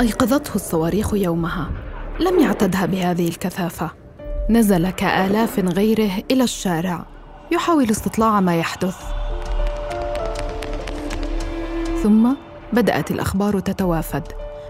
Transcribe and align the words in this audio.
أيقظته 0.00 0.54
الصواريخ 0.54 1.14
يومها. 1.14 1.70
لم 2.20 2.38
يعتدها 2.38 2.86
بهذه 2.86 3.28
الكثافة. 3.28 3.90
نزل 4.50 4.90
كآلاف 4.90 5.58
غيره 5.58 6.10
إلى 6.30 6.44
الشارع. 6.44 7.04
يحاول 7.52 7.90
استطلاع 7.90 8.40
ما 8.40 8.56
يحدث. 8.56 8.96
ثم 12.02 12.32
بدأت 12.72 13.10
الأخبار 13.10 13.60
تتوافد 13.60 14.22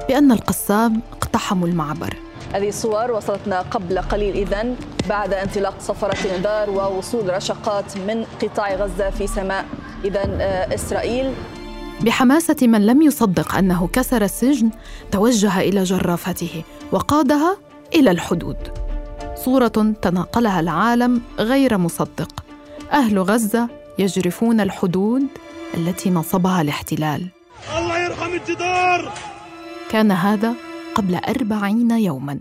بأن 0.08 0.32
القسام 0.32 1.02
اقتحموا 1.12 1.68
المعبر. 1.68 2.16
هذه 2.54 2.68
الصور 2.68 3.10
وصلتنا 3.10 3.60
قبل 3.60 3.98
قليل 3.98 4.36
إذن 4.36 4.76
بعد 5.08 5.34
انطلاق 5.34 5.74
صفرة 5.80 6.16
الإنذار 6.24 6.70
ووصول 6.70 7.34
رشقات 7.34 7.96
من 7.96 8.26
قطاع 8.42 8.74
غزة 8.74 9.10
في 9.10 9.26
سماء. 9.26 9.64
إذا 10.04 10.22
آه، 10.40 10.74
إسرائيل 10.74 11.32
بحماسة 12.00 12.56
من 12.62 12.86
لم 12.86 13.02
يصدق 13.02 13.54
أنه 13.54 13.88
كسر 13.92 14.22
السجن 14.24 14.70
توجه 15.12 15.60
إلى 15.60 15.82
جرافته 15.82 16.62
وقادها 16.92 17.56
إلى 17.94 18.10
الحدود. 18.10 18.56
صورة 19.34 19.94
تناقلها 20.02 20.60
العالم 20.60 21.22
غير 21.38 21.78
مصدق. 21.78 22.44
أهل 22.92 23.18
غزة 23.18 23.68
يجرفون 23.98 24.60
الحدود 24.60 25.22
التي 25.74 26.10
نصبها 26.10 26.60
الاحتلال. 26.62 27.28
الله 27.78 27.98
يرحم 27.98 28.32
الجدار! 28.32 29.12
كان 29.90 30.12
هذا 30.12 30.54
قبل 30.94 31.14
أربعين 31.14 31.90
يوماً. 31.90 32.40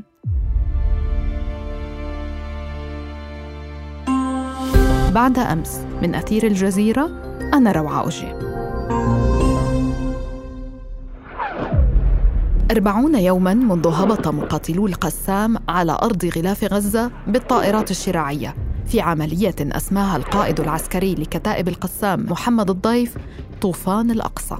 بعد 5.16 5.40
أمس 5.40 5.80
من 6.02 6.16
أثير 6.16 6.48
الجزيرة 6.48 7.06
أنا 7.53 7.72
روعة 7.72 8.02
أوجي 8.03 8.28
أربعون 12.71 13.16
يوماً 13.16 13.53
منذ 13.53 13.88
هبط 13.88 14.27
مقاتلو 14.27 14.88
القسام 14.88 15.58
على 15.69 15.97
أرض 16.03 16.25
غلاف 16.38 16.73
غزة 16.73 17.11
بالطائرات 17.27 17.91
الشراعية. 17.91 18.55
في 18.85 19.02
عملية 19.02 19.55
أسماها 19.61 20.17
القائد 20.17 20.59
العسكري 20.59 21.16
لكتائب 21.16 21.67
القسام 21.67 22.25
محمد 22.30 22.69
الضيف 22.69 23.17
طوفان 23.61 24.11
الأقصى. 24.11 24.55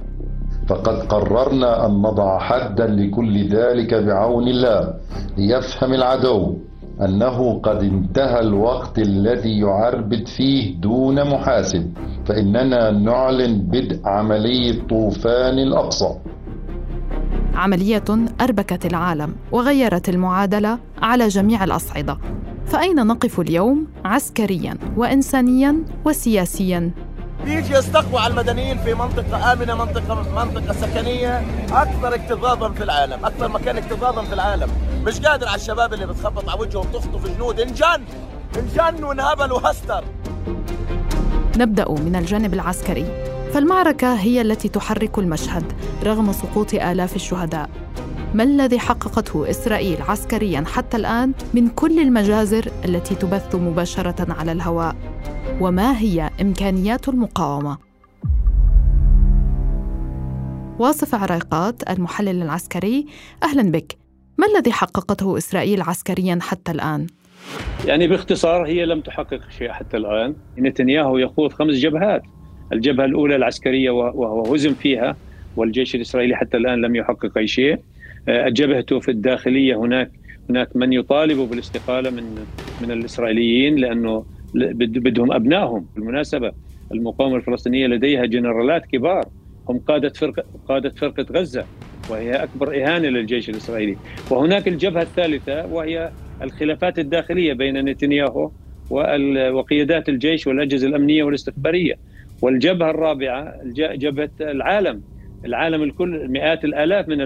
فقد 0.68 0.94
قررنا 0.94 1.86
أن 1.86 2.02
نضع 2.02 2.38
حدا 2.38 2.86
لكل 2.86 3.48
ذلك 3.48 3.94
بعون 3.94 4.48
الله 4.48 4.94
ليفهم 5.38 5.92
العدو 5.92 6.56
أنه 7.04 7.60
قد 7.60 7.82
انتهى 7.82 8.40
الوقت 8.40 8.98
الذي 8.98 9.58
يعربد 9.58 10.28
فيه 10.28 10.80
دون 10.80 11.30
محاسب 11.30 11.92
فإننا 12.26 12.90
نعلن 12.90 13.58
بدء 13.58 14.00
عملية 14.04 14.86
طوفان 14.88 15.58
الأقصى. 15.58 16.10
عملية 17.56 18.04
أربكت 18.40 18.86
العالم 18.86 19.36
وغيرت 19.52 20.08
المعادلة 20.08 20.78
على 21.02 21.28
جميع 21.28 21.64
الأصعدة. 21.64 22.18
فأين 22.66 23.06
نقف 23.06 23.40
اليوم 23.40 23.86
عسكريا 24.04 24.78
وإنسانيا 24.96 25.76
وسياسيا؟ 26.04 26.90
بيجي 27.44 27.74
يستقوى 27.74 28.20
على 28.20 28.30
المدنيين 28.30 28.78
في 28.78 28.94
منطقة 28.94 29.52
آمنة 29.52 29.74
منطقة 29.74 30.44
منطقة 30.44 30.72
سكنية 30.72 31.42
أكثر 31.72 32.14
اكتظاظا 32.14 32.72
في 32.72 32.82
العالم 32.84 33.24
أكثر 33.24 33.48
مكان 33.48 33.76
اكتظاظا 33.76 34.22
في 34.24 34.32
العالم؟ 34.34 34.68
مش 35.06 35.20
قادر 35.20 35.46
على 35.48 35.56
الشباب 35.56 35.94
اللي 35.94 36.06
بتخبط 36.06 36.48
على 36.48 36.60
وجههم 36.60 36.84
تخطف 36.92 37.36
جنود 37.36 37.60
انجن! 37.60 38.04
انجن 38.58 39.04
وانهبل 39.04 39.52
وهستر 39.52 40.04
نبدأ 41.56 41.90
من 41.90 42.16
الجانب 42.16 42.54
العسكري. 42.54 43.25
فالمعركة 43.56 44.14
هي 44.14 44.40
التي 44.40 44.68
تحرك 44.68 45.18
المشهد 45.18 45.72
رغم 46.04 46.32
سقوط 46.32 46.74
آلاف 46.74 47.16
الشهداء. 47.16 47.70
ما 48.34 48.42
الذي 48.42 48.78
حققته 48.78 49.50
إسرائيل 49.50 50.02
عسكريا 50.02 50.64
حتى 50.66 50.96
الآن 50.96 51.32
من 51.54 51.68
كل 51.68 51.98
المجازر 51.98 52.70
التي 52.84 53.14
تبث 53.14 53.54
مباشرة 53.54 54.32
على 54.32 54.52
الهواء؟ 54.52 54.96
وما 55.60 55.98
هي 55.98 56.30
إمكانيات 56.40 57.08
المقاومة؟ 57.08 57.78
واصف 60.78 61.14
عريقات 61.14 61.90
المحلل 61.90 62.42
العسكري 62.42 63.06
أهلا 63.42 63.70
بك. 63.70 63.98
ما 64.38 64.46
الذي 64.46 64.72
حققته 64.72 65.38
إسرائيل 65.38 65.82
عسكريا 65.82 66.38
حتى 66.42 66.72
الآن؟ 66.72 67.06
يعني 67.84 68.08
باختصار 68.08 68.66
هي 68.66 68.86
لم 68.86 69.00
تحقق 69.00 69.40
شيء 69.58 69.72
حتى 69.72 69.96
الآن. 69.96 70.36
نتنياهو 70.58 71.18
يخوض 71.18 71.52
خمس 71.52 71.74
جبهات. 71.74 72.22
الجبهة 72.72 73.04
الأولى 73.04 73.36
العسكرية 73.36 73.90
وهو 73.90 74.54
هزم 74.54 74.74
فيها 74.74 75.16
والجيش 75.56 75.94
الإسرائيلي 75.94 76.36
حتى 76.36 76.56
الآن 76.56 76.80
لم 76.80 76.96
يحقق 76.96 77.38
أي 77.38 77.46
شيء. 77.46 77.78
آه، 78.28 78.48
جبهته 78.48 79.00
في 79.00 79.10
الداخلية 79.10 79.76
هناك 79.76 80.10
هناك 80.50 80.76
من 80.76 80.92
يطالب 80.92 81.38
بالاستقالة 81.38 82.10
من 82.10 82.24
من 82.82 82.90
الإسرائيليين 82.90 83.76
لأنه 83.76 84.24
بدهم 84.54 85.32
أبنائهم. 85.32 85.86
بالمناسبة 85.94 86.52
المقاومة 86.92 87.36
الفلسطينية 87.36 87.86
لديها 87.86 88.24
جنرالات 88.26 88.86
كبار. 88.86 89.24
هم 89.68 89.78
قادة 89.78 90.08
فرقة 90.08 90.44
قادة 90.68 90.90
فرقة 90.90 91.26
غزة 91.32 91.64
وهي 92.10 92.32
أكبر 92.34 92.82
إهانة 92.82 93.08
للجيش 93.08 93.50
الإسرائيلي. 93.50 93.96
وهناك 94.30 94.68
الجبهة 94.68 95.02
الثالثة 95.02 95.66
وهي 95.66 96.10
الخلافات 96.42 96.98
الداخلية 96.98 97.52
بين 97.52 97.84
نتنياهو 97.84 98.50
وقيادات 99.50 100.08
الجيش 100.08 100.46
والأجهزة 100.46 100.86
الأمنية 100.86 101.22
والاستخبارية. 101.22 101.94
والجبهة 102.42 102.90
الرابعة 102.90 103.54
جبهة 103.94 104.30
العالم. 104.40 105.02
العالم 105.44 105.82
الكل 105.82 106.28
مئات 106.28 106.64
الآلاف 106.64 107.08
من 107.08 107.18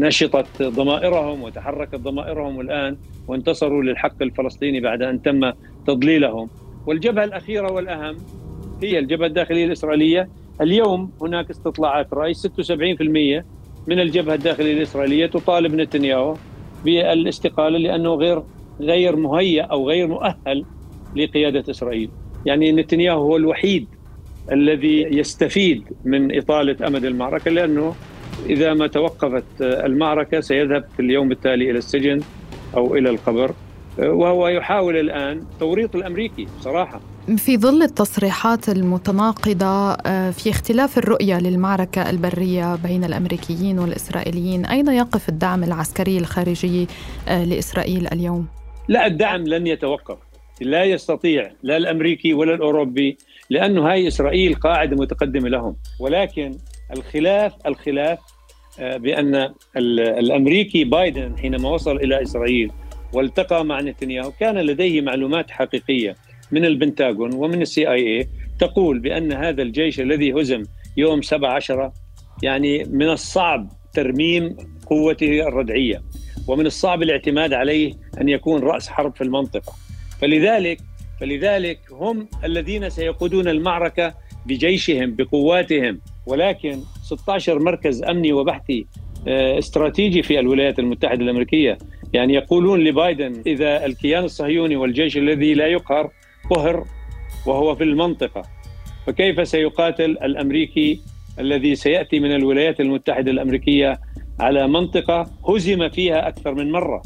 نشطت 0.00 0.62
ضمائرهم 0.62 1.42
وتحركت 1.42 1.94
ضمائرهم 1.94 2.60
الآن 2.60 2.98
وانتصروا 3.28 3.82
للحق 3.82 4.22
الفلسطيني 4.22 4.80
بعد 4.80 5.02
أن 5.02 5.22
تم 5.22 5.52
تضليلهم. 5.86 6.50
والجبهة 6.86 7.24
الأخيرة 7.24 7.72
والأهم 7.72 8.24
هي 8.82 8.98
الجبهة 8.98 9.26
الداخلية 9.26 9.64
الإسرائيلية. 9.64 10.30
اليوم 10.60 11.12
هناك 11.22 11.50
استطلاعات 11.50 12.14
رأي 12.14 12.34
76% 12.34 13.46
من 13.86 14.00
الجبهة 14.00 14.34
الداخلية 14.34 14.72
الإسرائيلية 14.72 15.26
تطالب 15.26 15.74
نتنياهو 15.74 16.40
بالاستقالة 16.84 17.78
لأنه 17.78 18.14
غير 18.14 18.42
غير 18.80 19.16
مهيأ 19.16 19.62
أو 19.62 19.88
غير 19.88 20.06
مؤهل 20.06 20.66
لقيادة 21.16 21.64
إسرائيل. 21.70 22.12
يعني 22.44 22.72
نتنياهو 22.72 23.22
هو 23.22 23.36
الوحيد 23.36 23.93
الذي 24.52 25.02
يستفيد 25.02 25.84
من 26.04 26.38
إطالة 26.38 26.86
أمد 26.86 27.04
المعركة 27.04 27.50
لأنه 27.50 27.94
إذا 28.46 28.74
ما 28.74 28.86
توقفت 28.86 29.44
المعركة 29.60 30.40
سيذهب 30.40 30.84
في 30.96 31.02
اليوم 31.02 31.32
التالي 31.32 31.70
إلى 31.70 31.78
السجن 31.78 32.20
أو 32.76 32.94
إلى 32.96 33.10
القبر. 33.10 33.54
وهو 33.98 34.48
يحاول 34.48 34.96
الآن 34.96 35.44
توريط 35.60 35.96
الأمريكي 35.96 36.46
صراحة 36.60 37.00
في 37.36 37.56
ظل 37.58 37.82
التصريحات 37.82 38.68
المتناقضة 38.68 39.92
آه، 39.92 40.30
في 40.30 40.50
اختلاف 40.50 40.98
الرؤية 40.98 41.38
للمعركة 41.38 42.10
البرية 42.10 42.76
بين 42.76 43.04
الأمريكيين 43.04 43.78
والإسرائيليين 43.78 44.66
أين 44.66 44.88
يقف 44.88 45.28
الدعم 45.28 45.64
العسكري 45.64 46.18
الخارجي 46.18 46.86
آه، 47.28 47.44
لإسرائيل 47.44 48.08
اليوم؟ 48.12 48.46
لا 48.88 49.06
الدعم 49.06 49.44
لن 49.44 49.66
يتوقف. 49.66 50.18
لا 50.60 50.84
يستطيع 50.84 51.50
لا 51.62 51.76
الأمريكي 51.76 52.34
ولا 52.34 52.54
الأوروبي 52.54 53.16
لأنه 53.50 53.90
هاي 53.90 54.08
إسرائيل 54.08 54.54
قاعدة 54.54 54.96
متقدمة 54.96 55.48
لهم. 55.48 55.76
ولكن 56.00 56.58
الخلاف 56.96 57.52
الخلاف 57.66 58.18
آه، 58.80 58.96
بأن 58.96 59.54
الأمريكي 59.76 60.84
بايدن 60.84 61.36
حينما 61.38 61.68
وصل 61.68 61.96
إلى 61.96 62.22
إسرائيل 62.22 62.72
والتقى 63.12 63.64
مع 63.64 63.80
نتنياهو 63.80 64.32
كان 64.40 64.58
لديه 64.58 65.00
معلومات 65.00 65.50
حقيقية 65.50 66.16
من 66.52 66.64
البنتاغون 66.64 67.34
ومن 67.34 67.62
السي 67.62 67.90
آي 67.90 68.18
اي 68.18 68.28
تقول 68.58 68.98
بأن 68.98 69.32
هذا 69.32 69.62
الجيش 69.62 70.00
الذي 70.00 70.32
هزم 70.32 70.62
يوم 70.96 71.22
17 71.22 71.92
يعني 72.42 72.84
من 72.84 73.08
الصعب 73.08 73.68
ترميم 73.94 74.56
قوته 74.86 75.48
الردعية 75.48 76.02
ومن 76.48 76.66
الصعب 76.66 77.02
الاعتماد 77.02 77.52
عليه 77.52 77.94
أن 78.20 78.28
يكون 78.28 78.62
رأس 78.62 78.88
حرب 78.88 79.16
في 79.16 79.24
المنطقة. 79.24 79.72
فلذلك 80.20 80.78
فلذلك 81.20 81.78
هم 81.90 82.28
الذين 82.44 82.90
سيقودون 82.90 83.48
المعركة 83.48 84.14
بجيشهم 84.46 85.14
بقواتهم. 85.14 86.00
ولكن 86.26 86.80
16 87.02 87.58
مركز 87.58 88.02
أمني 88.02 88.32
وبحثي 88.32 88.86
آه، 89.28 89.58
استراتيجي 89.58 90.22
في 90.22 90.38
الولايات 90.40 90.78
المتحدة 90.78 91.24
الأمريكية. 91.24 91.78
يعني 92.12 92.34
يقولون 92.34 92.84
لبايدن 92.84 93.42
إذا 93.46 93.86
الكيان 93.86 94.24
الصهيوني 94.24 94.76
والجيش 94.76 95.16
الذي 95.16 95.54
لا 95.54 95.66
يقهر 95.66 96.10
قهر 96.50 96.84
وهو 97.46 97.74
في 97.74 97.84
المنطقة. 97.84 98.42
فكيف 99.06 99.48
سيقاتل 99.48 100.10
الأمريكي 100.10 101.00
الذي 101.38 101.74
سيأتي 101.74 102.20
من 102.20 102.34
الولايات 102.34 102.80
المتحدة 102.80 103.30
الأمريكية 103.30 104.00
على 104.40 104.68
منطقة 104.68 105.30
هزم 105.48 105.88
فيها 105.88 106.28
أكثر 106.28 106.54
من 106.54 106.72
مرة؟ 106.72 107.02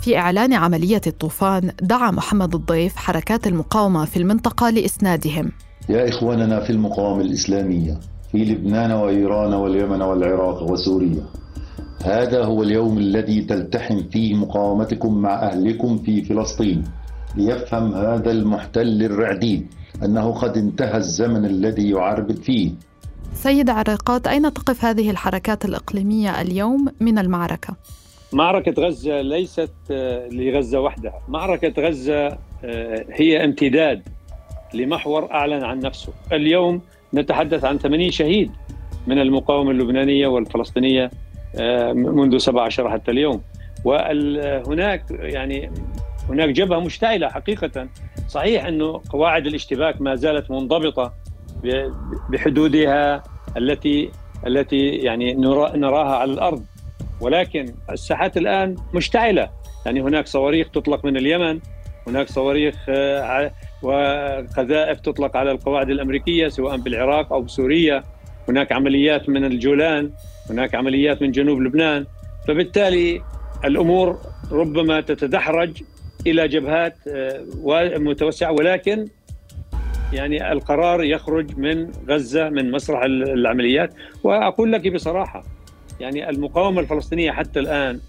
في 0.00 0.18
إعلان 0.18 0.52
عملية 0.52 1.00
الطوفان 1.06 1.70
دعا 1.82 2.10
محمد 2.10 2.54
الضيف 2.54 2.96
حركات 2.96 3.46
المقاومة 3.46 4.04
في 4.04 4.16
المنطقة 4.16 4.70
لإسنادهم. 4.70 5.52
يا 5.88 6.08
إخواننا 6.08 6.60
في 6.60 6.70
المقاومة 6.70 7.20
الإسلامية 7.20 8.00
في 8.32 8.44
لبنان 8.44 8.92
وإيران 8.92 9.54
واليمن 9.54 10.02
والعراق 10.02 10.62
وسوريا 10.62 11.24
هذا 12.04 12.44
هو 12.44 12.62
اليوم 12.62 12.98
الذي 12.98 13.42
تلتحم 13.42 14.02
فيه 14.12 14.34
مقاومتكم 14.34 15.18
مع 15.18 15.42
أهلكم 15.42 15.98
في 15.98 16.24
فلسطين. 16.24 16.84
ليفهم 17.36 17.94
هذا 17.94 18.30
المحتل 18.30 19.02
الرعديد 19.02 19.66
أنه 20.04 20.32
قد 20.32 20.56
انتهى 20.56 20.96
الزمن 20.96 21.44
الذي 21.44 21.90
يعربد 21.90 22.36
فيه. 22.36 22.70
سيد 23.34 23.70
عراقات 23.70 24.26
أين 24.26 24.52
تقف 24.52 24.84
هذه 24.84 25.10
الحركات 25.10 25.64
الإقليمية 25.64 26.40
اليوم 26.40 26.88
من 27.00 27.18
المعركة؟ 27.18 27.76
معركة 28.32 28.82
غزة 28.82 29.20
ليست 29.20 29.72
آه، 29.90 30.28
لغزة 30.28 30.80
وحدها. 30.80 31.20
معركة 31.28 31.82
غزة 31.82 32.26
آه، 32.64 33.04
هي 33.12 33.44
امتداد 33.44 34.02
لمحور 34.74 35.32
أعلن 35.32 35.64
عن 35.64 35.78
نفسه. 35.80 36.12
اليوم 36.32 36.80
نتحدث 37.14 37.64
عن 37.64 37.78
80 37.78 38.10
شهيد 38.10 38.50
من 39.06 39.18
المقاومة 39.18 39.70
اللبنانية 39.70 40.26
والفلسطينية 40.26 41.10
آه، 41.56 41.92
منذ 41.92 42.38
17 42.38 42.90
حتى 42.90 43.10
اليوم. 43.10 43.42
وهناك 43.84 45.04
يعني 45.10 45.70
هناك 46.28 46.48
جبهة 46.48 46.78
مشتعلة 46.80 47.28
حقيقة. 47.28 47.88
صحيح 48.28 48.64
أنه 48.64 49.00
قواعد 49.10 49.46
الاشتباك 49.46 50.00
ما 50.00 50.14
زالت 50.14 50.50
منضبطة 50.50 51.12
بحدودها 52.30 53.22
التي 53.56 54.10
التي 54.46 54.86
يعني 54.88 55.34
نراها 55.74 56.16
على 56.16 56.32
الأرض. 56.32 56.64
ولكن 57.20 57.74
الساحات 57.90 58.36
الآن 58.36 58.76
مشتعلة. 58.94 59.50
يعني 59.86 60.00
هناك 60.00 60.26
صواريخ 60.26 60.70
تطلق 60.70 61.04
من 61.04 61.16
اليمن 61.16 61.60
هناك 62.06 62.28
صواريخ 62.28 62.74
آه، 62.88 63.52
وقذائف 63.82 65.00
تطلق 65.00 65.36
على 65.36 65.50
القواعد 65.50 65.90
الأمريكية 65.90 66.48
سواء 66.48 66.76
بالعراق 66.76 67.32
أو 67.32 67.42
بسوريا. 67.42 68.04
هناك 68.48 68.72
عمليات 68.72 69.28
من 69.28 69.44
الجولان 69.44 70.10
هناك 70.50 70.74
عمليات 70.74 71.22
من 71.22 71.30
جنوب 71.30 71.60
لبنان. 71.62 72.06
فبالتالي 72.48 73.22
الأمور 73.64 74.18
ربما 74.52 75.00
تتدحرج 75.00 75.82
إلى 76.26 76.48
جبهات 76.48 76.96
آه، 77.08 77.98
متوسعة. 77.98 78.52
ولكن 78.52 79.08
يعني 80.12 80.52
القرار 80.52 81.04
يخرج 81.04 81.58
من 81.58 81.90
غزة 82.08 82.48
من 82.48 82.70
مسرح 82.70 83.02
العمليات. 83.02 83.94
وأقول 84.24 84.72
لك 84.72 84.88
بصراحة 84.88 85.57
يعني 86.00 86.30
المقاومة 86.30 86.80
الفلسطينية 86.80 87.30
حتى 87.30 87.60
الآن 87.60 88.00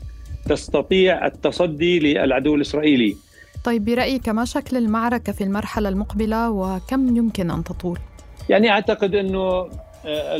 تستطيع 0.45 1.25
التصدي 1.25 1.99
للعدو 1.99 2.55
الإسرائيلي. 2.55 3.15
طيب 3.63 3.85
برأيك 3.85 4.29
ما 4.29 4.45
شكل 4.45 4.77
المعركة 4.77 5.33
في 5.33 5.43
المرحلة 5.43 5.89
المقبلة 5.89 6.51
وكم 6.51 7.17
يمكن 7.17 7.51
أن 7.51 7.63
تطول؟ 7.63 7.99
يعني 8.49 8.69
أعتقد 8.71 9.15
انه 9.15 9.69
آه، 10.05 10.35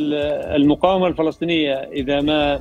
المقاومة 0.56 1.08
الفلسطينية 1.08 1.74
إذا 1.74 2.22
ما 2.22 2.60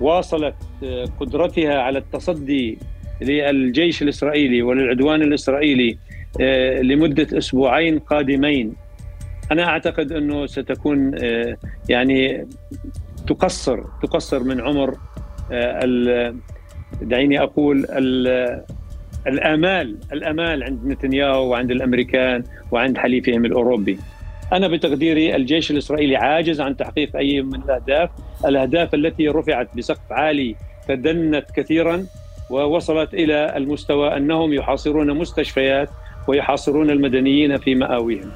واصلت 0.00 0.54
آه، 0.84 1.04
قدرتها 1.20 1.78
على 1.78 1.98
التصدي 1.98 2.78
للجيش 3.20 4.02
الإسرائيلي 4.02 4.62
وللعدوان 4.62 5.22
الإسرائيلي 5.22 5.98
آه، 6.40 6.80
لمدة 6.80 7.38
أسبوعين 7.38 7.98
قادمين 7.98 8.72
أنا 9.52 9.64
أعتقد 9.64 10.12
أنه 10.12 10.46
ستكون 10.46 11.12
يعني 11.88 12.46
تقصر 13.26 13.84
تقصر 14.02 14.42
من 14.42 14.60
عمر 14.60 14.96
آه، 15.52 16.34
دعيني 17.02 17.42
أقول 17.42 17.86
الآمال 19.26 19.98
الآمال 20.12 20.62
عند 20.62 20.86
نتنياهو 20.86 21.50
وعند 21.50 21.70
الأمريكان 21.70 22.44
وعند 22.70 22.98
حليفهم 22.98 23.44
الأوروبي. 23.44 23.98
أنا 24.52 24.68
بتقديري 24.68 25.36
الجيش 25.36 25.70
الإسرائيلي 25.70 26.16
عاجز 26.16 26.60
عن 26.60 26.76
تحقيق 26.76 27.16
أي 27.16 27.42
من 27.42 27.54
الأهداف 27.54 28.10
الأهداف 28.46 28.94
التي 28.94 29.28
رفعت 29.28 29.76
بسقف 29.76 30.12
عالي 30.12 30.56
تدنت 30.88 31.50
كثيرا 31.56 32.06
ووصلت 32.50 33.14
إلى 33.14 33.56
المستوى 33.56 34.16
أنهم 34.16 34.52
يحاصرون 34.52 35.18
مستشفيات 35.18 35.88
ويحاصرون 36.28 36.90
المدنيين 36.90 37.56
في 37.56 37.74
مآويهم. 37.74 38.30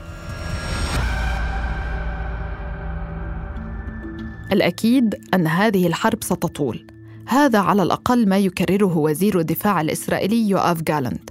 الأكيد 4.53 5.15
أن 5.35 5.47
هذه 5.47 5.87
الحرب 5.87 6.25
ستطول. 6.25 6.87
هذا 7.27 7.59
على 7.59 7.83
الأقل 7.83 8.29
ما 8.29 8.39
يكرره 8.39 8.99
وزير 8.99 9.41
الدفاع 9.41 9.81
الإسرائيلي 9.81 10.49
يوآف 10.49 10.83
جالنت 10.83 11.31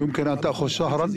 يمكن 0.00 0.28
أن 0.28 0.40
تأخذ 0.40 0.66
شهرا 0.66 1.12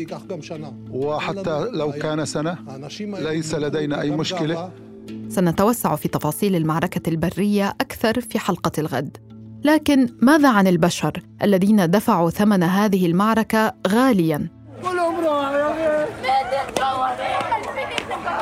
وحتى 0.91 1.69
لو 1.73 1.91
كان 1.91 2.25
سنة 2.25 2.57
ليس 2.99 3.55
لدينا 3.55 4.01
أي 4.01 4.11
مشكلة. 4.11 4.71
سنتوسع 5.29 5.95
في 5.95 6.07
تفاصيل 6.07 6.55
المعركة 6.55 7.09
البرية 7.09 7.69
أكثر 7.69 8.21
في 8.21 8.39
حلقة 8.39 8.71
الغد. 8.77 9.17
لكن 9.63 10.09
ماذا 10.21 10.49
عن 10.49 10.67
البشر 10.67 11.23
الذين 11.43 11.91
دفعوا 11.91 12.29
ثمن 12.29 12.63
هذه 12.63 13.05
المعركة 13.05 13.73
غالياً؟ 13.87 14.49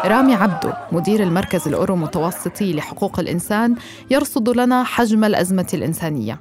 رامي 0.08 0.34
عبدو 0.34 0.70
مدير 0.92 1.24
المركز 1.24 1.68
الأورو 1.68 1.96
متوسطي 1.96 2.74
لحقوق 2.74 3.20
الإنسان 3.20 3.76
يرصد 4.12 4.50
لنا 4.50 4.84
حجم 4.84 5.24
الأزمة 5.24 5.68
الإنسانية. 5.74 6.40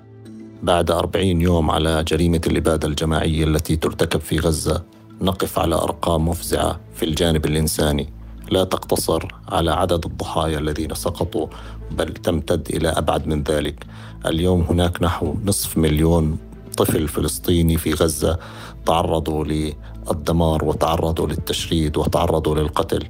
بعد 0.63 0.91
أربعين 0.91 1.41
يوم 1.41 1.71
على 1.71 2.05
جريمة 2.05 2.41
الإبادة 2.47 2.89
الجماعية 2.89 3.45
التي 3.45 3.77
ترتكب 3.77 4.21
في 4.21 4.39
غزة 4.39 4.83
نقف 5.21 5.59
على 5.59 5.75
أرقام 5.75 6.29
مفزعة 6.29 6.81
في 6.95 7.05
الجانب 7.05 7.47
الإنساني. 7.47 8.13
لا 8.51 8.65
تقتصر 8.65 9.35
على 9.49 9.71
عدد 9.71 10.07
الضحايا 10.07 10.59
الذين 10.59 10.95
سقطوا 10.95 11.47
بل 11.91 12.07
تمتد 12.07 12.69
إلى 12.71 12.89
أبعد 12.89 13.27
من 13.27 13.43
ذلك. 13.43 13.87
اليوم 14.27 14.61
هناك 14.61 15.03
نحو 15.03 15.35
نصف 15.45 15.79
مليون 15.79 16.39
طفل 16.77 17.09
فلسطيني 17.09 17.77
في 17.77 17.93
غزة 17.93 18.39
تعرضوا 18.87 19.45
للدمار 19.45 20.65
وتعرضوا 20.65 21.27
للتشريد 21.27 21.97
وتعرضوا 21.97 22.55
للقتل. 22.55 23.05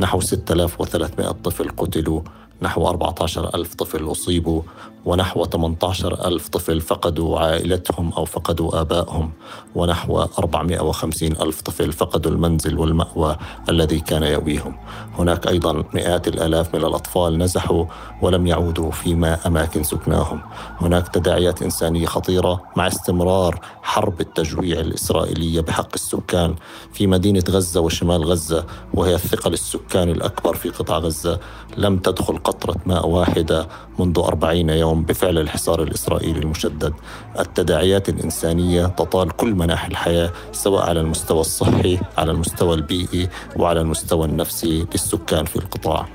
نحو 0.00 0.20
6300 0.20 1.32
طفل 1.44 1.68
قتلوا 1.76 2.20
نحو 2.62 2.88
14 2.88 3.54
ألف 3.54 3.74
طفل 3.74 4.10
أصيبوا. 4.10 4.62
ونحو 5.04 5.44
18 5.44 6.26
ألف 6.26 6.48
طفل 6.48 6.80
فقدوا 6.80 7.38
عائلتهم 7.38 8.12
أو 8.12 8.24
فقدوا 8.24 8.80
آبائهم 8.80 9.32
ونحو 9.74 10.20
450 10.38 11.32
ألف 11.32 11.60
طفل 11.60 11.92
فقدوا 11.92 12.30
المنزل 12.30 12.78
والمأوى 12.78 13.36
الذي 13.68 14.00
كان 14.00 14.22
يويهم. 14.22 14.76
هناك 15.18 15.46
أيضا 15.48 15.84
مئات 15.94 16.28
الآلاف 16.28 16.74
من 16.74 16.84
الأطفال 16.84 17.38
نزحوا 17.38 17.84
ولم 18.22 18.46
يعودوا 18.46 18.90
فيما 18.90 19.46
أماكن 19.46 19.82
سكناهم. 19.82 20.40
هناك 20.80 21.08
تداعيات 21.08 21.62
إنسانية 21.62 22.06
خطيرة 22.06 22.62
مع 22.76 22.86
استمرار 22.86 23.60
حرب 23.82 24.20
التجويع 24.20 24.80
الإسرائيلية 24.80 25.60
بحق 25.60 25.88
السكان 25.94 26.54
في 26.92 27.06
مدينة 27.06 27.44
غزة 27.50 27.80
وشمال 27.80 28.24
غزة 28.24 28.66
وهي 28.94 29.14
الثقل 29.14 29.52
السكاني 29.52 30.12
الأكبر 30.12 30.54
في 30.54 30.68
قطاع 30.68 30.98
غزة. 30.98 31.40
لم 31.76 31.98
تدخل 31.98 32.38
قطرة 32.38 32.76
ماء 32.86 33.08
واحدة 33.08 33.68
منذ 33.98 34.18
أربعين 34.18 34.70
يوم 34.90 35.02
بفعل 35.02 35.38
الحصار 35.38 35.82
الإسرائيلي 35.82 36.38
المشدد. 36.38 36.94
التداعيات 37.38 38.08
الإنسانية 38.08 38.86
تطال 38.86 39.30
كل 39.30 39.54
مناحي 39.54 39.88
الحياة 39.88 40.30
سواء 40.52 40.88
على 40.88 41.00
المستوى 41.00 41.40
الصحي 41.40 41.98
على 42.18 42.30
المستوى 42.30 42.74
البيئي 42.74 43.28
وعلى 43.56 43.80
المستوى 43.80 44.24
النفسي 44.26 44.86
للسكان 44.92 45.44
في 45.44 45.56
القطاع. 45.56 46.06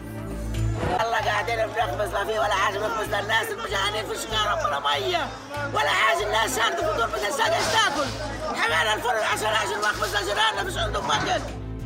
الله 1.03 1.19
قاعدين 1.25 1.55
بنخبز 1.55 2.13
لا 2.13 2.25
فيه 2.25 2.39
ولا 2.39 2.53
حاجة 2.53 2.77
بنخبز 2.77 3.07
للناس 3.07 3.47
المجانين 3.51 4.03
في 4.05 4.15
ولا 4.65 4.79
ميه 4.79 5.23
ولا 5.73 5.89
حاجة 5.89 6.23
الناس 6.27 6.59
شاردة 6.59 6.75
في 6.75 6.91
الدور 6.91 7.07
بتنساق 7.07 7.55
إيش 7.55 7.65
تاكل؟ 7.75 8.09
حمانا 8.59 8.93
الفرن 8.93 9.23
عشان 9.33 9.47
عشان 9.47 9.79
نخبز 9.79 10.15
لجيراننا 10.15 10.63
مش 10.67 10.77
عندهم 10.77 11.05
مكان. 11.05 11.41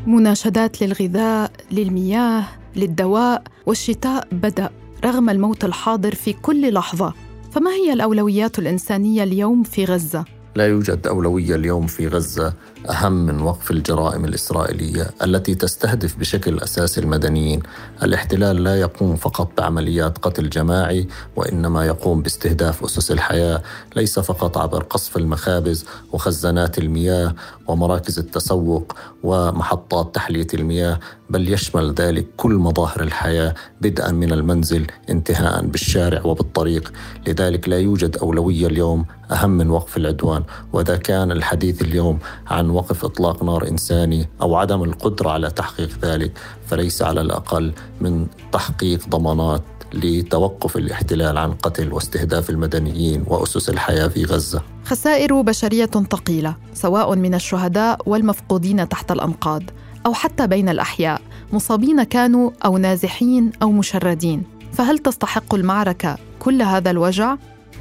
مناشدات 0.07 0.81
للغذاء 0.81 1.51
للمياه 1.71 2.43
للدواء 2.75 3.43
والشتاء 3.65 4.27
بدأ. 4.31 4.69
رغم 5.05 5.29
الموت 5.29 5.65
الحاضر 5.65 6.15
في 6.15 6.33
كل 6.33 6.73
لحظة 6.73 7.13
فما 7.51 7.71
هي 7.71 7.93
الأولويات 7.93 8.59
الإنسانية 8.59 9.23
اليوم 9.23 9.63
في 9.63 9.85
غزة؟ 9.85 10.25
لا 10.55 10.67
يوجد 10.67 11.07
أولوية 11.07 11.55
اليوم 11.55 11.87
في 11.87 12.07
غزة 12.07 12.53
أهم 12.85 13.11
من 13.11 13.41
وقف 13.41 13.71
الجرائم 13.71 14.25
الإسرائيلية 14.25 15.07
التي 15.23 15.55
تستهدف 15.55 16.17
بشكل 16.17 16.59
أساسي 16.59 17.01
المدنيين. 17.01 17.61
الاحتلال 18.03 18.63
لا 18.63 18.79
يقوم 18.79 19.15
فقط 19.15 19.51
بعمليات 19.57 20.17
قتل 20.17 20.49
جماعي 20.49 21.07
وإنما 21.35 21.85
يقوم 21.85 22.21
باستهداف 22.21 22.83
أسس 22.83 23.11
الحياة. 23.11 23.61
ليس 23.95 24.19
فقط 24.19 24.57
عبر 24.57 24.83
قصف 24.83 25.17
المخابز 25.17 25.85
وخزانات 26.13 26.77
المياه 26.77 27.35
ومراكز 27.67 28.19
التسوق 28.19 28.95
ومحطات 29.23 30.15
تحلية 30.15 30.47
المياه 30.53 30.99
بل 31.29 31.53
يشمل 31.53 31.93
ذلك 31.93 32.27
كل 32.37 32.53
مظاهر 32.53 33.01
الحياة 33.03 33.55
بدءا 33.81 34.11
من 34.11 34.31
المنزل 34.33 34.87
انتهاء 35.09 35.65
بالشارع 35.65 36.21
وبالطريق. 36.25 36.93
لذلك 37.27 37.69
لا 37.69 37.79
يوجد 37.79 38.17
أولوية 38.17 38.67
اليوم 38.67 39.05
أهم 39.31 39.49
من 39.49 39.69
وقف 39.69 39.97
العدوان. 39.97 40.43
وإذا 40.73 40.95
كان 40.97 41.31
الحديث 41.31 41.81
اليوم 41.81 42.19
عن 42.47 42.68
وقف 42.69 43.05
إطلاق 43.05 43.43
نار 43.43 43.67
إنساني 43.67 44.29
أو 44.41 44.55
عدم 44.55 44.83
القدرة 44.83 45.29
على 45.29 45.49
تحقيق 45.49 45.89
ذلك 46.01 46.31
فليس 46.67 47.01
على 47.01 47.21
الأقل 47.21 47.73
من 48.01 48.27
تحقيق 48.51 49.07
ضمانات 49.09 49.61
لتوقف 49.93 50.77
الاحتلال 50.77 51.37
عن 51.37 51.53
قتل 51.53 51.93
واستهداف 51.93 52.49
المدنيين 52.49 53.23
وأسس 53.27 53.69
الحياة 53.69 54.07
في 54.07 54.25
غزة 54.25 54.61
خسائر 54.85 55.41
بشرية 55.41 55.85
ثقيلة 55.85 56.55
سواء 56.73 57.15
من 57.15 57.33
الشهداء 57.33 57.99
والمفقودين 58.05 58.89
تحت 58.89 59.11
الأنقاض 59.11 59.63
أو 60.05 60.13
حتى 60.13 60.47
بين 60.47 60.69
الأحياء 60.69 61.21
مصابين 61.53 62.03
كانوا 62.03 62.51
أو 62.65 62.77
نازحين 62.77 63.51
أو 63.61 63.71
مشردين 63.71 64.43
فهل 64.73 64.97
تستحق 64.97 65.55
المعركة 65.55 66.17
كل 66.39 66.61
هذا 66.61 66.91
الوجع؟ 66.91 67.35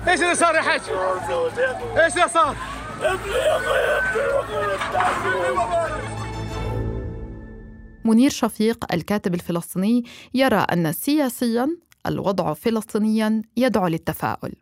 إيش 0.08 0.20
اللي 0.22 0.34
صار 0.34 0.54
يا 0.54 0.60
حاج؟ 0.60 0.80
إيش 2.04 2.14
اللي 2.14 2.28
صار؟ 2.34 2.56
منير 8.04 8.30
شفيق 8.30 8.92
الكاتب 8.92 9.34
الفلسطيني 9.34 10.04
يرى 10.34 10.56
أن 10.56 10.92
سياسيا 10.92 11.68
الوضع 12.06 12.54
فلسطينيا 12.54 13.42
يدعو 13.56 13.86
للتفاؤل. 13.86 14.52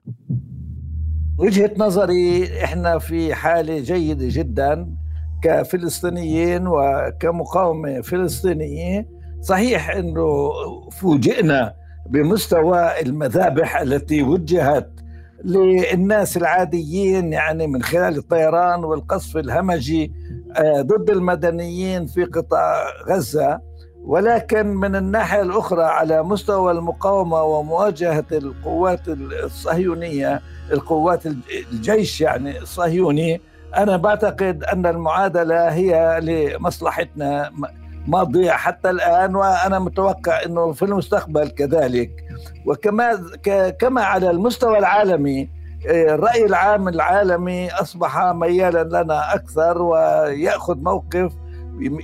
وجهة 1.38 1.70
نظري 1.76 2.48
إحنا 2.64 2.98
في 2.98 3.34
حالة 3.34 3.80
جيدة 3.80 4.26
جدا 4.28 4.96
كفلسطينيين 5.42 6.66
وكمقاومة 6.66 8.00
فلسطينية. 8.00 9.08
صحيح 9.42 9.90
إنه 9.90 10.50
فوجئنا 11.00 11.74
بمستوى 12.10 13.00
المذابح 13.00 13.80
التي 13.80 14.22
وجهت 14.22 14.95
للناس 15.46 16.36
العاديين 16.36 17.32
يعني 17.32 17.66
من 17.66 17.82
خلال 17.82 18.16
الطيران 18.18 18.84
والقصف 18.84 19.36
الهمجي 19.36 20.12
آه، 20.56 20.82
ضد 20.82 21.10
المدنيين 21.10 22.06
في 22.06 22.24
قطاع 22.24 22.84
غزة. 23.08 23.60
ولكن 24.04 24.66
من 24.66 24.96
الناحية 24.96 25.42
الأخرى 25.42 25.82
على 25.84 26.22
مستوى 26.22 26.72
المقاومة 26.72 27.42
ومواجهة 27.42 28.24
القوات 28.32 29.00
الصهيونية 29.44 30.40
القوات 30.72 31.22
الجيش 31.72 32.20
يعني 32.20 32.58
الصهيوني 32.58 33.40
أنا 33.76 33.96
بعتقد 33.96 34.64
أن 34.64 34.86
المعادلة 34.86 35.68
هي 35.68 36.20
لمصلحتنا. 36.22 37.52
ما 38.08 38.25
تضيع 38.25 38.56
حتى 38.56 38.90
الآن 38.90 39.36
وأنا 39.36 39.78
متوقع 39.78 40.44
إنه 40.46 40.72
في 40.72 40.84
المستقبل 40.84 41.48
كذلك. 41.48 42.10
وكما 42.66 43.20
كما 43.78 44.02
على 44.02 44.30
المستوى 44.30 44.78
العالمي 44.78 45.48
إيه، 45.86 46.14
الرأي 46.14 46.44
العام 46.44 46.88
العالمي 46.88 47.70
أصبح 47.70 48.18
ميالا 48.18 49.02
لنا 49.02 49.34
أكثر 49.34 49.82
ويأخذ 49.82 50.76
موقف 50.78 51.32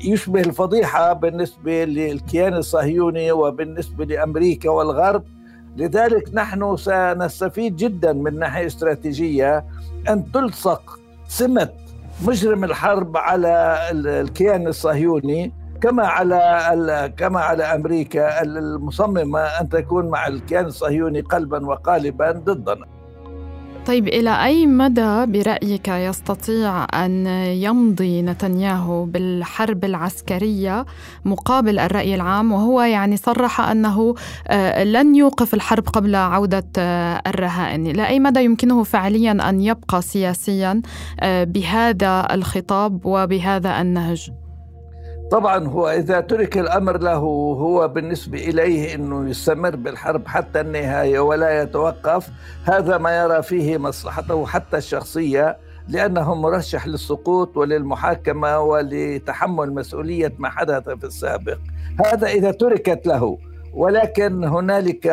يشبه 0.04 0.40
الفضيحة 0.40 1.12
بالنسبة 1.12 1.84
للكيان 1.84 2.54
الصهيوني 2.54 3.32
وبالنسبة 3.32 4.04
لأمريكا 4.04 4.70
والغرب. 4.70 5.24
لذلك 5.76 6.34
نحن 6.34 6.76
سنستفيد 6.76 7.76
جدا 7.76 8.12
من 8.12 8.38
ناحية 8.38 8.66
استراتيجية 8.66 9.64
أن 10.08 10.32
تلصق 10.32 10.98
سمة 11.28 11.68
مجرم 12.26 12.64
الحرب 12.64 13.16
على 13.16 13.78
الكيان 13.90 14.66
الصهيوني. 14.66 15.52
كما 15.82 16.06
على 16.06 17.12
كما 17.16 17.40
على 17.40 17.64
أمريكا 17.64 18.42
المصممة 18.42 19.40
أن 19.40 19.68
تكون 19.68 20.08
مع 20.08 20.26
الكيان 20.26 20.64
الصهيوني 20.64 21.20
قلبا 21.20 21.66
وقالبا 21.66 22.32
ضدنا. 22.32 22.86
طيب 23.86 24.08
إلى 24.08 24.44
أي 24.44 24.66
مدى 24.66 25.26
برأيك 25.26 25.88
يستطيع 25.88 26.84
أن 26.84 27.26
يمضي 27.26 28.22
نتنياهو 28.22 29.04
بالحرب 29.04 29.84
العسكرية 29.84 30.86
مقابل 31.24 31.78
الرأي 31.78 32.14
العام 32.14 32.52
وهو 32.52 32.82
يعني 32.82 33.16
صرح 33.16 33.60
أنه 33.60 34.14
آه، 34.48 34.84
لن 34.84 35.14
يوقف 35.14 35.54
الحرب 35.54 35.88
قبل 35.88 36.14
عودة 36.14 36.66
آه، 36.78 37.22
الرهائن 37.26 37.86
إلى 37.86 38.06
أي 38.06 38.20
مدى 38.20 38.44
يمكنه 38.44 38.82
فعليا 38.82 39.48
أن 39.48 39.60
يبقى 39.60 40.02
سياسيا 40.02 40.82
آه، 41.20 41.44
بهذا 41.44 42.28
الخطاب 42.34 43.06
وبهذا 43.06 43.80
النهج؟ 43.80 44.41
طبعا 45.32 45.68
هو 45.68 45.88
إذا 45.88 46.20
ترك 46.20 46.58
الأمر 46.58 46.98
له 46.98 47.16
هو 47.64 47.88
بالنسبة 47.88 48.38
إليه 48.38 48.94
أنه 48.94 49.30
يستمر 49.30 49.76
بالحرب 49.76 50.28
حتى 50.28 50.60
النهاية 50.60 51.20
ولا 51.20 51.62
يتوقف. 51.62 52.30
هذا 52.64 52.98
ما 52.98 53.18
يرى 53.18 53.42
فيه 53.42 53.78
مصلحته 53.78 54.46
حتى 54.46 54.76
الشخصية 54.76 55.58
لأنه 55.88 56.34
مرشح 56.34 56.86
للسقوط 56.86 57.56
وللمحاكمة 57.56 58.60
ولتحمل 58.60 59.74
مسؤولية 59.74 60.32
ما 60.38 60.48
حدث 60.50 60.88
في 60.88 61.04
السابق. 61.04 61.58
هذا 62.06 62.26
إذا 62.26 62.50
تركت 62.50 63.06
له. 63.06 63.38
ولكن 63.74 64.44
هنالك 64.44 65.04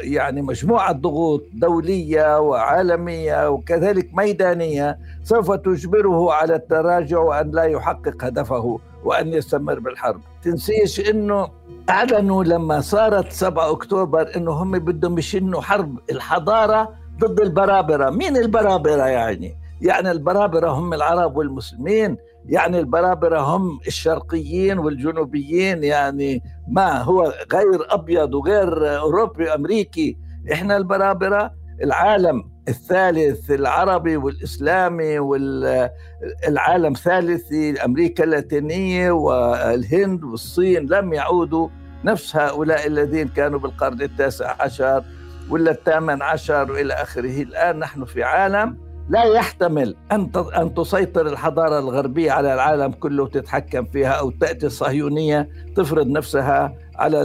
يعني 0.00 0.42
مجموعة 0.42 0.92
ضغوط 0.92 1.42
دولية 1.54 2.40
وعالمية 2.40 3.50
وكذلك 3.50 4.10
ميدانية 4.14 4.98
سوف 5.24 5.52
تجبره 5.52 6.32
على 6.32 6.54
التراجع 6.54 7.18
وأن 7.18 7.50
لا 7.50 7.62
يحقق 7.64 8.24
هدفه 8.24 8.78
وأن 9.04 9.28
يستمر 9.28 9.78
بالحرب. 9.78 10.20
تنسيش 10.42 11.10
أنه 11.10 11.48
أعلنوا 11.90 12.44
لما 12.44 12.80
صارت 12.80 13.32
7 13.32 13.70
أكتوبر 13.70 14.30
أنه 14.36 14.50
هم 14.50 14.78
بدهم 14.78 15.18
يشنوا 15.18 15.60
حرب 15.60 15.98
الحضارة 16.10 16.94
ضد 17.20 17.40
البرابرة. 17.40 18.10
مين 18.10 18.36
البرابرة 18.36 19.06
يعني؟ 19.06 19.56
يعني 19.80 20.10
البرابرة 20.10 20.70
هم 20.70 20.94
العرب 20.94 21.36
والمسلمين. 21.36 22.16
يعني 22.46 22.78
البرابرة 22.80 23.40
هم 23.40 23.80
الشرقيين 23.86 24.78
والجنوبيين 24.78 25.84
يعني 25.84 26.42
ما 26.68 27.02
هو 27.02 27.34
غير 27.52 27.94
أبيض 27.94 28.34
وغير 28.34 28.98
أوروبي 28.98 29.54
أمريكي 29.54 30.18
إحنا 30.52 30.76
البرابرة 30.76 31.52
العالم 31.82 32.50
الثالث 32.68 33.50
العربي 33.50 34.16
والإسلامي 34.16 35.18
والعالم 35.18 36.92
الثالثي 36.92 37.84
أمريكا 37.84 38.24
اللاتينية 38.24 39.10
والهند 39.10 40.24
والصين 40.24 40.86
لم 40.86 41.12
يعودوا 41.12 41.68
نفس 42.04 42.36
هؤلاء 42.36 42.86
الذين 42.86 43.28
كانوا 43.28 43.58
بالقرن 43.58 44.02
التاسع 44.02 44.54
عشر 44.62 45.04
ولا 45.50 45.70
الثامن 45.70 46.22
عشر 46.22 46.72
وإلى 46.72 46.94
آخره. 46.94 47.42
الآن 47.42 47.78
نحن 47.78 48.04
في 48.04 48.22
عالم 48.22 48.83
لا 49.08 49.24
يحتمل 49.24 49.96
أن 50.12 50.30
أن 50.56 50.74
تسيطر 50.74 51.26
الحضارة 51.26 51.78
الغربية 51.78 52.32
على 52.32 52.54
العالم 52.54 52.92
كله 52.92 53.22
وتتحكم 53.22 53.84
فيها 53.84 54.10
أو 54.10 54.30
تأتي 54.30 54.66
الصهيونية 54.66 55.48
تفرض 55.76 56.06
نفسها 56.06 56.74
على 56.96 57.22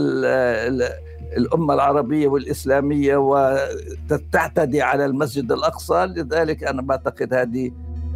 الأمة 1.36 1.74
العربية 1.74 2.28
والإسلامية 2.28 3.16
وتعتدي 3.16 4.82
على 4.82 5.04
المسجد 5.04 5.52
الأقصى. 5.52 6.06
لذلك 6.06 6.64
أنا 6.64 6.82
بعتقد 6.82 7.34
هذه 7.34 7.70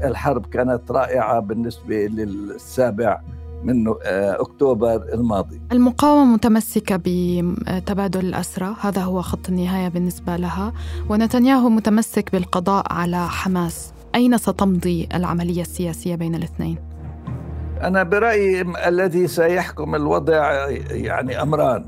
الحرب 0.05 0.47
كانت 0.47 0.91
رائعة 0.91 1.41
بالنسبة 1.41 1.97
للسابع 1.97 3.21
من 3.65 3.89
آه، 3.89 4.41
أكتوبر 4.41 5.03
الماضي. 5.15 5.61
المقاومة 5.73 6.35
متمسكة 6.35 7.01
بتبادل 7.05 8.21
الأسرى 8.21 8.77
هذا 8.81 9.03
هو 9.03 9.23
خط 9.23 9.49
النهاية 9.49 9.89
بالنسبة 9.89 10.37
لها. 10.37 10.73
ونتنياهو 11.11 11.69
متمسك 11.69 12.33
بالقضاء 12.33 12.93
على 12.93 13.29
حماس. 13.29 13.93
أين 14.15 14.39
ستمضي 14.39 15.09
العملية 15.15 15.63
السياسية 15.63 16.15
بين 16.15 16.35
الاثنين؟ 16.35 16.77
أنا 17.83 18.03
برأيي 18.03 18.61
الذي 18.87 19.27
سيحكم 19.27 19.95
الوضع 19.95 20.69
يعني 20.91 21.43
أمران. 21.43 21.85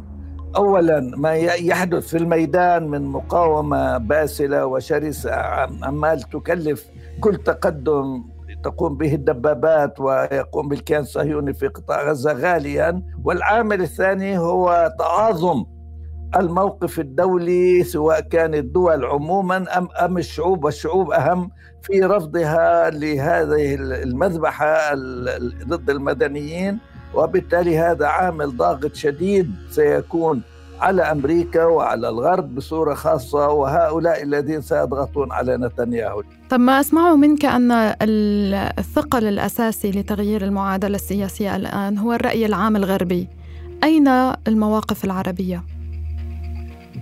اولا 0.56 1.00
ما 1.16 1.34
يحدث 1.34 2.06
في 2.08 2.16
الميدان 2.16 2.88
من 2.88 3.02
مقاومة 3.04 3.98
باسلة 3.98 4.66
وشرسه 4.66 5.34
عمال 5.82 6.20
تكلف 6.20 6.84
كل 7.20 7.36
تقدم 7.36 8.24
تقوم 8.66 8.96
به 8.96 9.14
الدبابات 9.14 10.00
ويقوم 10.00 10.68
بالكيان 10.68 11.00
الصهيوني 11.00 11.54
في 11.54 11.68
قطاع 11.68 12.10
غزة 12.10 12.32
غاليا. 12.32 13.02
والعامل 13.24 13.82
الثاني 13.82 14.38
هو 14.38 14.94
تعاظم 14.98 15.64
الموقف 16.36 17.00
الدولي 17.00 17.84
سواء 17.84 18.20
كان 18.20 18.54
الدول 18.54 19.04
عموما 19.04 19.78
ام 19.78 19.88
أم 20.04 20.18
الشعوب 20.18 20.64
والشعوب 20.64 21.10
أهم 21.12 21.50
في 21.82 22.00
رفضها 22.00 22.90
لهذه 22.90 23.74
المذبحة 23.80 24.94
ضد 25.68 25.90
المدنيين. 25.90 26.78
وبالتالي 27.14 27.78
هذا 27.78 28.06
عامل 28.06 28.56
ضاغط 28.56 28.94
شديد 28.94 29.50
سيكون 29.70 30.42
على 30.80 31.02
أمريكا 31.02 31.64
وعلى 31.64 32.08
الغرب 32.08 32.54
بصورة 32.54 32.94
خاصة 32.94 33.48
وهؤلاء 33.48 34.22
الذين 34.22 34.60
سيضغطون 34.60 35.32
على 35.32 35.56
نتنياهو. 35.56 36.22
طب 36.50 36.60
ما 36.60 36.80
أسمعه 36.80 37.16
منك 37.16 37.44
أن 37.44 37.70
الثقل 38.78 39.24
الأساسي 39.24 39.90
لتغيير 39.90 40.44
المعادلة 40.44 40.94
السياسية 40.94 41.56
الآن 41.56 41.98
هو 41.98 42.12
الرأي 42.12 42.46
العام 42.46 42.76
الغربي. 42.76 43.28
أين 43.84 44.08
المواقف 44.48 45.04
العربية؟ 45.04 45.64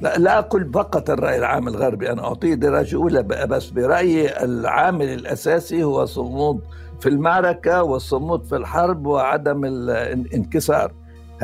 لا, 0.02 0.18
لا 0.18 0.38
أقول 0.38 0.70
فقط 0.74 1.10
الرأي 1.10 1.38
العام 1.38 1.68
الغربي 1.68 2.12
أنا 2.12 2.24
أعطيه 2.24 2.54
درجة 2.54 2.96
أولى 2.96 3.22
بس 3.22 3.70
برأيي 3.70 4.44
العامل 4.44 5.08
الأساسي 5.08 5.84
هو 5.84 6.04
صمود 6.04 6.60
في 7.00 7.08
المعركة 7.08 7.82
والصمود 7.82 8.44
في 8.44 8.56
الحرب 8.56 9.06
وعدم 9.06 9.64
الانكسار 9.64 10.92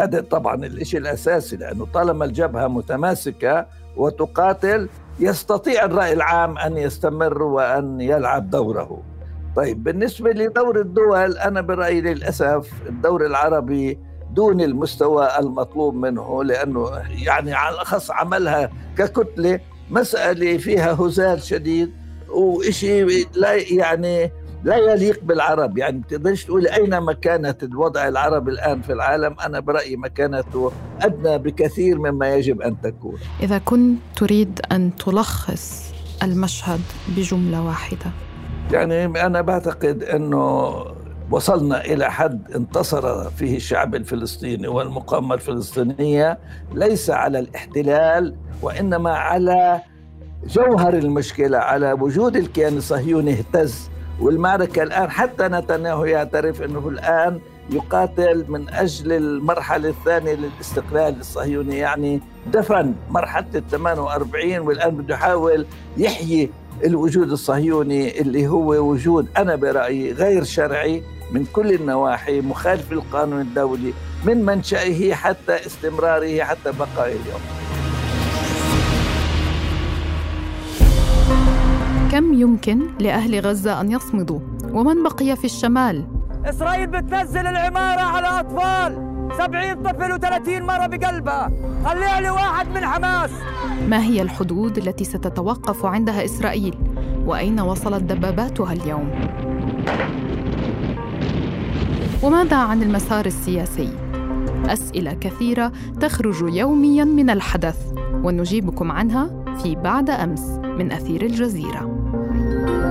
هذا 0.01 0.21
طبعا 0.21 0.67
الشيء 0.67 1.01
الأساسي 1.01 1.57
لأنه 1.57 1.87
طالما 1.95 2.25
الجبهة 2.25 2.67
متماسكة 2.69 3.67
وتقاتل 3.97 4.89
يستطيع 5.21 5.85
الرأي 5.85 6.13
العام 6.13 6.59
أن 6.59 6.77
يستمر 6.77 7.43
وأن 7.43 8.01
يلعب 8.01 8.51
دوره. 8.51 9.03
طيب 9.57 9.85
بالنسبة 9.85 10.31
لدور 10.31 10.81
الدول 10.81 11.39
أنا 11.39 11.61
برأيي 11.61 12.01
للأسف 12.01 12.71
الدور 12.89 13.27
العربي 13.27 13.99
دون 14.31 14.61
المستوى 14.61 15.29
المطلوب 15.39 15.95
منه 15.95 16.45
لأنه 16.45 16.91
يعني 17.25 17.53
على 17.55 17.75
الأخص 17.75 18.11
عملها 18.11 18.71
ككتلة 18.99 19.61
مسألة 19.91 20.59
فيها 20.59 20.93
هزال 20.93 21.43
شديد 21.43 21.93
وإشي 22.29 23.05
لا 23.35 23.55
يعني 23.55 24.33
لا 24.65 24.77
يليق 24.77 25.25
بالعرب. 25.25 25.79
يعني 25.79 25.99
بتقدرش 25.99 26.45
تقول 26.45 26.67
أين 26.67 27.01
مكانة 27.01 27.55
الوضع 27.63 28.09
العربي 28.09 28.51
الآن 28.51 28.83
في 28.83 28.93
العالم؟ 28.93 29.37
أنا 29.47 29.61
برأيي 29.61 29.97
مكانته 29.97 30.73
أدنى 31.03 31.39
بكثير 31.39 31.99
مما 31.99 32.35
يجب 32.35 32.63
أن 32.63 32.81
تكون. 32.81 33.19
إذا 33.43 33.59
كنت 33.59 33.99
تريد 34.17 34.61
أن 34.73 34.97
تلخص 34.97 35.95
المشهد 36.23 36.81
بجملة 37.09 37.63
واحدة. 37.63 38.11
يعني 38.73 39.05
أنا 39.05 39.41
بعتقد 39.41 40.03
أنه 40.03 40.75
وصلنا 41.31 41.85
إلى 41.85 42.11
حد 42.11 42.53
انتصر 42.53 43.31
فيه 43.31 43.57
الشعب 43.57 43.95
الفلسطيني 43.95 44.69
والمقاومة 44.69 45.35
الفلسطينية 45.35 46.39
ليس 46.75 47.11
على 47.11 47.39
الاحتلال 47.39 48.37
وإنما 48.63 49.11
على 49.11 49.81
جوهر 50.47 50.95
المشكلة 50.95 51.59
على 51.59 51.93
وجود 51.93 52.37
الكيان 52.37 52.77
الصهيوني 52.77 53.33
اهتز. 53.33 53.90
والمعركة 54.21 54.83
الآن 54.83 55.11
حتى 55.11 55.49
نتنياهو 55.49 56.05
يعترف 56.05 56.63
أنه 56.63 56.89
الآن 56.89 57.41
يقاتل 57.71 58.45
من 58.49 58.69
أجل 58.69 59.13
المرحلة 59.13 59.89
الثانية 59.89 60.35
للاستقلال 60.35 61.21
الصهيوني 61.21 61.79
يعني 61.79 62.21
دفن 62.47 62.95
مرحلة 63.11 63.47
ال 63.55 63.69
48 63.71 64.59
والآن 64.59 64.91
بده 64.97 65.15
يحاول 65.15 65.67
يحيي 65.97 66.51
الوجود 66.85 67.31
الصهيوني 67.31 68.21
اللي 68.21 68.49
هو 68.49 68.91
وجود 68.91 69.29
أنا 69.37 69.55
برأيي 69.57 70.13
غير 70.13 70.45
شرعي 70.45 71.03
من 71.33 71.45
كل 71.53 71.73
النواحي 71.75 72.41
مخالف 72.41 72.93
للقانون 72.93 73.41
الدولي 73.41 73.93
من 74.25 74.45
منشأه 74.45 75.13
حتى 75.13 75.67
استمراره 75.67 76.43
حتى 76.43 76.73
بقائه 76.73 77.13
اليوم. 77.13 77.60
كم 82.11 82.35
يمكن 82.35 82.81
لأهل 83.01 83.41
غزة 83.41 83.81
أن 83.81 83.91
يصمدوا؟ 83.91 84.41
ومن 84.73 85.03
بقي 85.03 85.37
في 85.37 85.45
الشمال؟ 85.45 86.05
إسرائيل 86.45 86.87
بتنزل 86.87 87.47
العمارة 87.47 88.01
على 88.01 88.27
أطفال 88.41 89.11
سبعين 89.39 89.83
طفل 89.83 90.13
وثلاثين 90.13 90.63
مرة 90.63 90.87
بقلبها 90.87 91.51
خليها 91.85 92.21
لي 92.21 92.31
واحد 92.31 92.69
من 92.69 92.87
حماس 92.87 93.31
ما 93.89 94.03
هي 94.03 94.23
الحدود 94.23 94.79
التي 94.79 95.05
ستتوقف 95.05 95.87
عندها 95.87 96.25
إسرائيل؟ 96.25 96.75
وأين 97.27 97.61
وصلت 97.61 98.03
دباباتها 98.03 98.73
اليوم؟ 98.73 99.11
وماذا 102.23 102.57
عن 102.57 102.83
المسار 102.83 103.27
السياسي؟ 103.27 103.93
أسئلة 104.67 105.13
كثيرة 105.13 105.73
تخرج 106.01 106.55
يوميا 106.57 107.05
من 107.05 107.31
الحدث 107.31 107.77
ونجيبكم 108.25 108.93
عنها 108.93 109.45
في 109.63 109.75
بعد 109.75 110.11
أمس 110.11 110.61
من 110.79 110.93
أثير 110.93 111.23
الجزيرة 111.23 112.00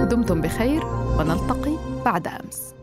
دمتم 0.09 0.41
بخير 0.41 0.85
ونلتقي 0.85 1.75
بعد 2.05 2.27
أمس. 2.27 2.78